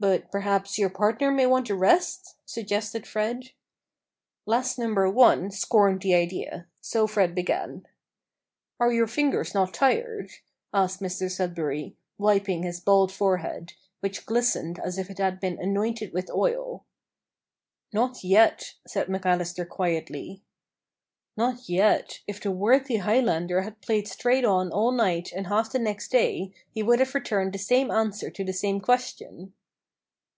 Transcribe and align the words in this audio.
"But 0.00 0.30
perhaps 0.30 0.78
your 0.78 0.90
partner 0.90 1.32
may 1.32 1.44
want 1.44 1.70
a 1.70 1.74
rest?" 1.74 2.36
suggested 2.46 3.04
Fred. 3.04 3.50
Lass 4.46 4.78
Number 4.78 5.10
1 5.10 5.50
scorned 5.50 6.02
the 6.02 6.14
idea: 6.14 6.68
so 6.80 7.08
Fred 7.08 7.34
began. 7.34 7.84
"Are 8.78 8.92
your 8.92 9.08
fingers 9.08 9.54
not 9.54 9.74
tired?" 9.74 10.30
asked 10.72 11.00
Mr 11.00 11.28
Sudberry, 11.28 11.96
wiping 12.16 12.62
his 12.62 12.78
bald 12.78 13.10
forehead, 13.10 13.72
which 13.98 14.24
glistened 14.24 14.78
as 14.78 14.98
if 14.98 15.10
it 15.10 15.18
had 15.18 15.40
been 15.40 15.58
anointed 15.58 16.12
with 16.12 16.30
oil. 16.30 16.84
"Not 17.92 18.22
yet," 18.22 18.74
said 18.86 19.08
McAllister 19.08 19.68
quietly. 19.68 20.44
Not 21.36 21.68
yet! 21.68 22.20
If 22.28 22.40
the 22.40 22.52
worthy 22.52 22.98
Highlander 22.98 23.62
had 23.62 23.80
played 23.80 24.06
straight 24.06 24.44
on 24.44 24.70
all 24.70 24.92
night 24.92 25.32
and 25.32 25.48
half 25.48 25.72
the 25.72 25.80
next 25.80 26.12
day, 26.12 26.52
he 26.70 26.84
would 26.84 27.00
have 27.00 27.16
returned 27.16 27.52
the 27.52 27.58
same 27.58 27.90
answer 27.90 28.30
to 28.30 28.44
the 28.44 28.52
same 28.52 28.80
question. 28.80 29.54